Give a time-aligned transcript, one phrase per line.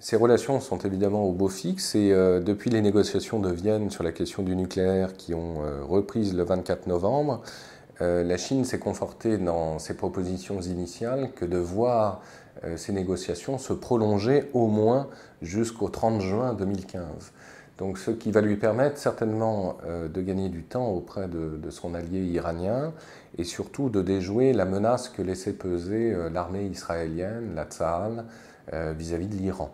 [0.00, 4.12] Ces relations sont évidemment au beau fixe et depuis les négociations de Vienne sur la
[4.12, 5.56] question du nucléaire qui ont
[5.86, 7.42] repris le 24 novembre,
[8.00, 12.22] la Chine s'est confortée dans ses propositions initiales que de voir
[12.76, 15.08] ces négociations se prolonger au moins
[15.42, 17.32] jusqu'au 30 juin 2015.
[17.80, 21.94] Donc, ce qui va lui permettre certainement euh, de gagner du temps auprès de, son
[21.94, 22.92] allié iranien
[23.38, 28.26] et surtout de déjouer la menace que laissait peser euh, l'armée israélienne, la Tzahal,
[28.74, 29.70] euh, vis-à-vis de l'Iran.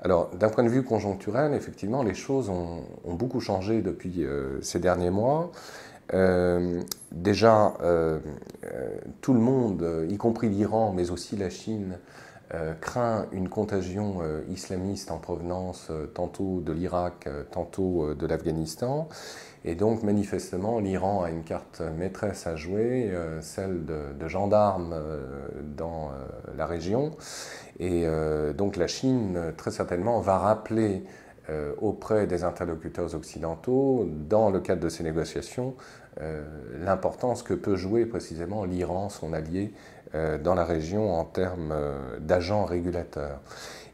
[0.00, 4.26] Alors, d'un point de vue conjoncturel, effectivement, les choses ont, beaucoup changé depuis
[4.60, 5.52] ces derniers mois.
[7.12, 7.74] déjà,
[9.20, 11.98] tout le monde, y compris l'Iran, mais aussi la Chine,
[12.54, 19.08] euh, craint une contagion euh, islamiste en provenance euh, tantôt de l'Irak, tantôt de l'Afghanistan.
[19.64, 24.92] Et donc, manifestement, l'Iran a une carte maîtresse à jouer, celle de, gendarme
[25.76, 26.10] dans
[26.56, 27.12] la région.
[27.78, 28.04] Et
[28.58, 31.04] donc, la Chine, très certainement, va rappeler
[31.80, 35.76] auprès des interlocuteurs occidentaux, dans le cadre de ces négociations,
[36.80, 39.72] l'importance que peut jouer précisément l'Iran, son allié,
[40.14, 43.40] dans la région en termes euh, d'agents régulateurs.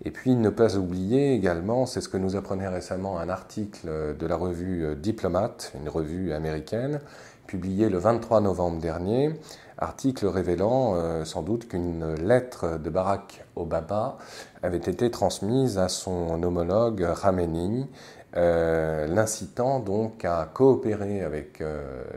[0.04, 4.26] Et puis ne pas oublier également, c'est ce que nous apprenait récemment un article de
[4.26, 7.00] la revue euh, Diplomate, une revue américaine,
[7.46, 9.32] publié le 23 novembre dernier,
[9.78, 14.18] article révélant sans doute qu'une lettre de Barack Obama
[14.62, 17.86] avait été transmise à son homologue Khamenei,
[18.34, 21.62] l'incitant donc à coopérer avec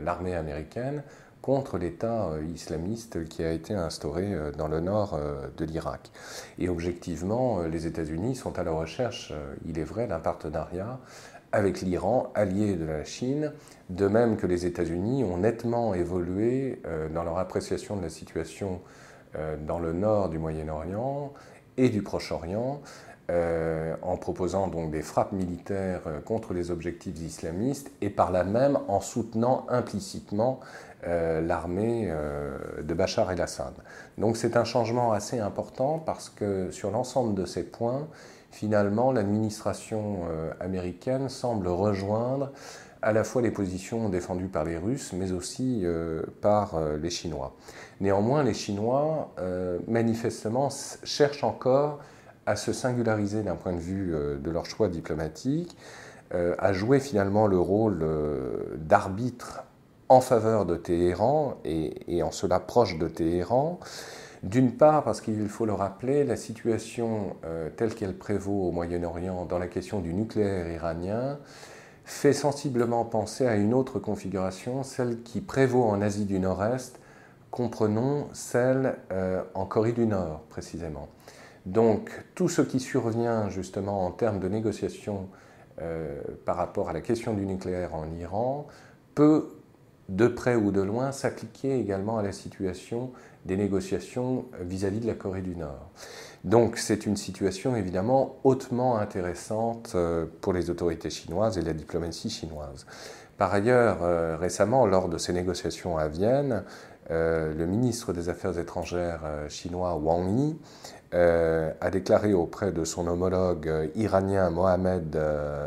[0.02, 1.02] l'armée américaine
[1.42, 6.10] contre l'État euh, islamiste qui a été instauré euh, dans le nord euh, de l'Irak.
[6.58, 9.32] Et objectivement, les États-Unis sont à la recherche,
[9.66, 11.00] il est vrai, d'un partenariat
[11.50, 13.52] avec l'Iran, allié de la Chine,
[13.90, 16.80] de même que les États-Unis ont nettement évolué
[17.12, 18.80] dans leur appréciation de la situation
[19.66, 21.34] dans le nord du Moyen-Orient
[21.76, 22.80] et du Proche-Orient,
[23.30, 29.00] en proposant donc des frappes militaires contre les objectifs islamistes et par là même en
[29.00, 30.60] soutenant implicitement
[31.04, 33.74] euh, l'armée euh, de Bachar el-Assad.
[34.18, 38.06] Donc c'est un changement assez important parce que sur l'ensemble de ces points,
[38.52, 42.52] finalement, l'administration euh, américaine semble rejoindre
[43.02, 45.84] à la fois les positions défendues par les Russes, mais aussi
[46.40, 47.56] par les Chinois.
[48.00, 49.34] Néanmoins, les Chinois,
[49.88, 50.68] manifestement,
[51.02, 51.98] cherchent encore
[52.46, 55.76] à se singulariser d'un point de vue de leur choix diplomatique,
[56.32, 58.04] à jouer finalement le rôle
[58.76, 59.64] d'arbitre
[60.12, 63.80] en faveur de Téhéran et, en cela proche de Téhéran.
[64.42, 69.46] D'une part, parce qu'il faut le rappeler, la situation euh, telle qu'elle prévaut au Moyen-Orient
[69.46, 71.38] dans la question du nucléaire iranien
[72.04, 76.98] fait sensiblement penser à une autre configuration, celle qui prévaut en Asie du Nord-Est,
[77.50, 81.08] comprenons celle euh, en Corée du Nord précisément.
[81.66, 85.28] Donc tout ce qui survient justement en termes de négociations
[85.80, 88.66] euh, par rapport à la question du nucléaire en Iran
[89.14, 89.48] peut
[90.08, 93.12] de près ou de loin, s'appliquer également à la situation
[93.46, 95.90] des négociations vis-à-vis de la Corée du Nord.
[96.44, 102.30] Donc c'est une situation évidemment hautement intéressante euh, pour les autorités chinoises et la diplomatie
[102.30, 102.84] chinoise.
[103.38, 106.64] Par ailleurs, euh, récemment, lors de ces négociations à Vienne,
[107.10, 110.56] euh, le ministre des Affaires étrangères chinois Wang Yi
[111.14, 115.18] a déclaré auprès de son homologue iranien Mohamed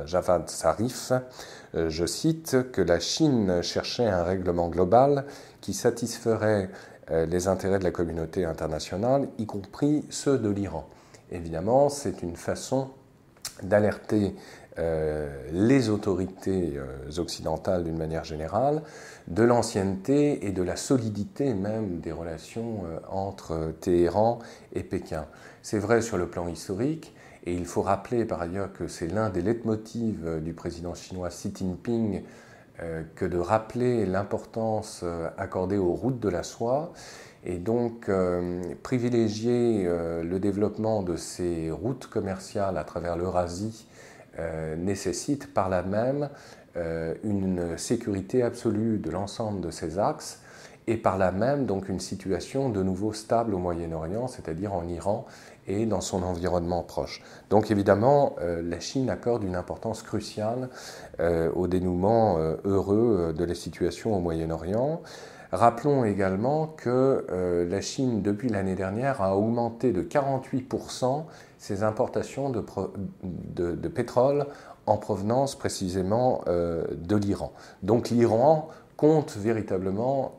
[0.07, 1.13] Javad Zarif
[1.75, 5.25] je cite, que la Chine cherchait un règlement global
[5.61, 6.69] qui satisferait
[7.09, 10.87] les intérêts de la communauté internationale, y compris ceux de l'Iran.
[11.31, 12.89] Évidemment, c'est une façon
[13.61, 14.35] d'alerter
[14.77, 16.79] euh, les autorités
[17.17, 18.81] occidentales d'une manière générale
[19.27, 24.39] de l'ancienneté et de la solidité même des relations entre Téhéran
[24.73, 25.25] et Pékin.
[25.61, 27.13] C'est vrai sur le plan historique,
[27.45, 31.29] et il faut rappeler par ailleurs que c'est l'un des leitmotivs euh, du président chinois
[31.29, 32.21] Xi Jinping euh,
[33.15, 36.91] que de rappeler l'importance euh, accordée aux routes de la soie
[37.45, 38.09] et donc
[38.81, 43.85] privilégier le développement de ces routes commerciales à travers l'Eurasie
[44.79, 46.29] nécessite par là même
[47.23, 50.41] une sécurité absolue de l'ensemble de ces axes
[50.87, 55.25] et par là même donc une situation de nouveau stable au Moyen-Orient, c'est-à-dire en Iran
[55.67, 57.21] et dans son environnement proche.
[57.49, 60.69] Donc évidemment, euh, la Chine accorde une importance cruciale
[61.19, 65.01] euh, au dénouement euh, heureux de la situation au Moyen-Orient.
[65.51, 67.25] Rappelons également que
[67.69, 71.23] la Chine, depuis l'année dernière, a augmenté de 48%
[71.59, 72.65] ses importations de,
[73.73, 74.47] de, pétrole
[74.85, 77.53] en provenance précisément de l'Iran.
[77.83, 78.67] Donc l'Iran
[78.97, 80.35] compte véritablement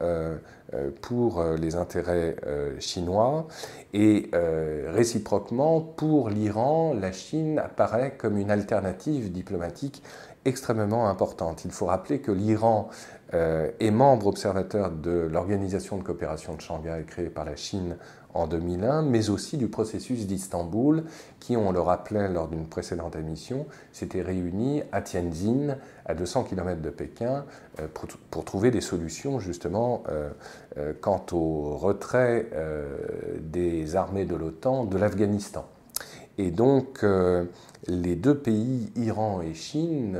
[1.00, 2.36] pour les intérêts
[2.78, 3.46] chinois
[3.94, 10.02] et réciproquement pour l'Iran, la Chine apparaît comme une alternative diplomatique
[10.44, 11.64] extrêmement importante.
[11.64, 12.88] Il faut rappeler que l'Iran
[13.32, 17.96] est membre observateur de l'Organisation de coopération de Shanghai créée par la Chine
[18.36, 21.04] en 2001, mais aussi du processus d'Istanbul,
[21.40, 26.80] qui, on le rappelait lors d'une précédente émission, s'était réuni à Tianjin, à 200 km
[26.82, 27.44] de Pékin,
[27.80, 27.88] euh,
[28.30, 30.30] pour, trouver des solutions justement euh,
[30.76, 32.46] euh, quant au retrait
[33.40, 35.66] des armées de l'OTAN de l'Afghanistan.
[36.38, 37.04] Et donc,
[37.86, 40.18] les deux pays, Iran et Chine,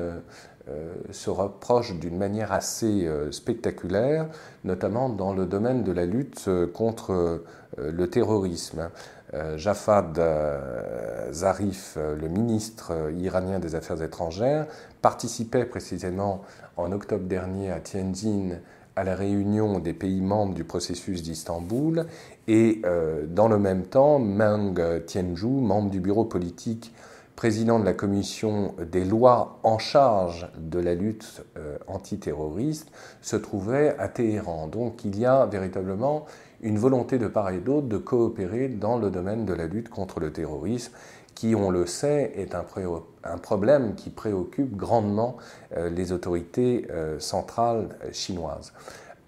[1.10, 4.26] se rapprochent d'une manière assez spectaculaire,
[4.64, 7.44] notamment dans le domaine de la lutte contre
[7.78, 8.90] euh, le terrorisme.
[9.34, 14.66] Euh, Jafad euh, Zarif, le ministre iranien des Affaires étrangères,
[15.02, 16.42] participait précisément
[16.76, 18.58] en octobre dernier à Tianjin
[18.94, 22.06] à la réunion des pays membres du processus d'Istanbul
[22.48, 22.80] et
[23.28, 26.94] dans le même temps, Meng Tianzhu, membre du bureau politique,
[27.36, 31.44] président de la commission des lois en charge de la lutte
[31.86, 32.90] antiterroriste,
[33.20, 34.66] se trouvait à Téhéran.
[34.66, 36.24] Donc il y a véritablement
[36.62, 40.20] une volonté de part et d'autre de coopérer dans le domaine de la lutte contre
[40.20, 40.92] le terrorisme,
[41.36, 45.36] qui, on le sait, est un, problème qui préoccupe grandement
[45.76, 48.72] euh, les autorités euh, centrales euh, chinoises.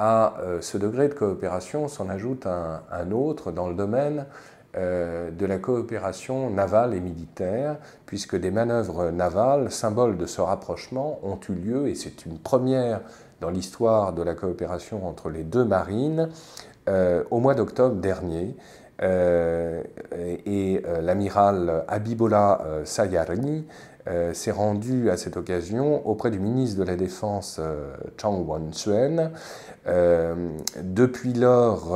[0.01, 4.27] À ce degré de coopération s'en ajoute un, autre dans le domaine
[4.79, 7.77] de la coopération navale et militaire,
[8.07, 13.01] puisque des manœuvres navales, symboles de ce rapprochement, ont eu lieu, et c'est une première
[13.41, 16.29] dans l'histoire de la coopération entre les deux marines,
[16.89, 18.57] euh, au mois d'octobre dernier.
[19.01, 19.83] Euh,
[20.45, 23.65] et euh, l'amiral Abibola Sayari
[24.33, 27.61] s'est rendu à cette occasion auprès du ministre de la Défense
[28.17, 29.33] Chang Wan-suen.
[30.83, 31.93] depuis lors,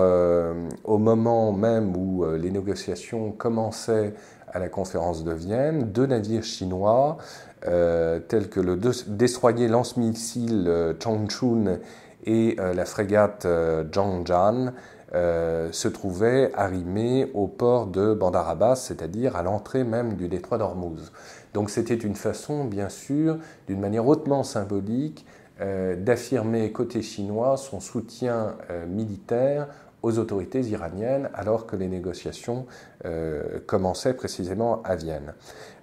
[0.84, 4.12] au moment même où les négociations commençaient
[4.52, 7.16] à la conférence de Vienne, deux navires chinois,
[7.62, 11.78] tels que le destroyer lance-missile Changchun
[12.24, 14.72] et euh, la frégate euh, Zhangjian
[15.14, 20.58] euh, se trouvait arrimée au port de Bandar Abbas, c'est-à-dire à, l'entrée même du détroit
[20.58, 21.12] d'Ormuz.
[21.54, 25.26] Donc c'était une façon, bien sûr, d'une manière hautement symbolique,
[25.60, 28.56] d'affirmer côté chinois son soutien
[28.88, 29.68] militaire
[30.02, 32.66] aux autorités iraniennes alors que les négociations
[33.04, 35.34] euh, commençaient précisément à Vienne.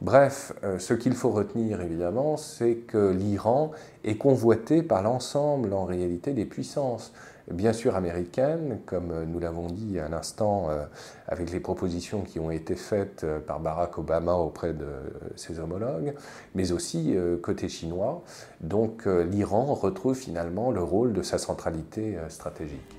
[0.01, 3.71] Bref, euh, ce qu'il faut retenir évidemment, c'est que l'Iran
[4.03, 7.13] est convoité par l'ensemble en réalité des puissances
[7.51, 10.85] bien sûr américaines, comme nous l'avons dit à l'instant euh,
[11.27, 14.87] avec les propositions qui ont été faites par Barack Obama auprès de
[15.35, 16.13] ses homologues,
[16.55, 18.23] mais aussi côté chinois.
[18.61, 22.97] Donc l'Iran retrouve finalement le rôle de sa centralité stratégique.